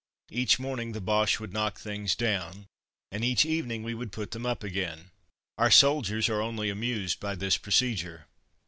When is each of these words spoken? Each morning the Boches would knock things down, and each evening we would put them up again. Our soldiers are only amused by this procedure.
Each 0.31 0.57
morning 0.57 0.93
the 0.93 0.99
Boches 0.99 1.39
would 1.39 1.53
knock 1.53 1.79
things 1.79 2.15
down, 2.15 2.65
and 3.11 3.23
each 3.23 3.45
evening 3.45 3.83
we 3.83 3.93
would 3.93 4.11
put 4.11 4.31
them 4.31 4.47
up 4.47 4.63
again. 4.63 5.11
Our 5.59 5.69
soldiers 5.69 6.27
are 6.27 6.41
only 6.41 6.71
amused 6.71 7.19
by 7.19 7.35
this 7.35 7.55
procedure. 7.57 8.25